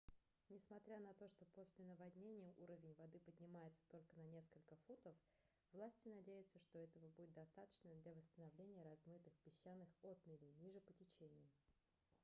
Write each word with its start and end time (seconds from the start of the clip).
несмотря 0.49 0.99
на 0.99 1.13
то 1.13 1.29
что 1.29 1.45
после 1.53 1.85
наводнения 1.85 2.51
уровень 2.57 2.95
воды 2.97 3.19
поднимется 3.19 3.83
только 3.91 4.15
на 4.15 4.23
несколько 4.31 4.75
футов 4.87 5.15
власти 5.73 6.07
надеются 6.07 6.57
что 6.61 6.79
этого 6.79 7.07
будет 7.09 7.31
достаточно 7.35 7.91
для 8.01 8.15
восстановления 8.15 8.81
размытых 8.81 9.35
песчаных 9.43 9.87
отмелей 10.01 10.55
ниже 10.59 10.81
по 10.81 10.93
течению 10.93 11.47